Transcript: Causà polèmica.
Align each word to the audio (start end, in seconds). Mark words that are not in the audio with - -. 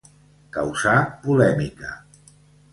Causà 0.55 0.95
polèmica. 1.27 1.95